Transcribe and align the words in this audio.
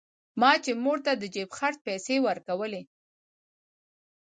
ما 0.39 0.51
چې 0.63 0.71
مور 0.83 0.97
ته 1.05 1.11
د 1.17 1.23
جيب 1.33 1.49
خرڅ 1.57 1.77
پيسې 1.87 2.15
ورکولې. 2.27 2.83